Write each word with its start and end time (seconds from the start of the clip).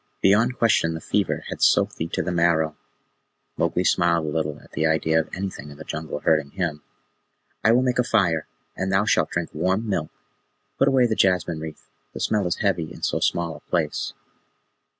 Beyond 0.23 0.57
question, 0.57 0.95
the 0.95 0.99
fever 0.99 1.43
had 1.49 1.61
soaked 1.61 1.97
thee 1.97 2.07
to 2.13 2.23
the 2.23 2.31
marrow." 2.31 2.75
Mowgli 3.55 3.83
smiled 3.83 4.25
a 4.25 4.29
little 4.29 4.59
at 4.59 4.71
the 4.71 4.87
idea 4.87 5.19
of 5.19 5.29
anything 5.31 5.69
in 5.69 5.77
the 5.77 5.83
Jungle 5.83 6.21
hurting 6.21 6.49
him. 6.49 6.81
"I 7.63 7.71
will 7.71 7.83
make 7.83 7.99
a 7.99 8.03
fire, 8.03 8.47
and 8.75 8.91
thou 8.91 9.05
shalt 9.05 9.29
drink 9.29 9.51
warm 9.53 9.87
milk. 9.87 10.09
Put 10.79 10.87
away 10.87 11.05
the 11.05 11.13
jasmine 11.13 11.59
wreath: 11.59 11.87
the 12.15 12.19
smell 12.19 12.47
is 12.47 12.61
heavy 12.65 12.91
in 12.91 13.03
so 13.03 13.19
small 13.19 13.55
a 13.57 13.69
place." 13.69 14.13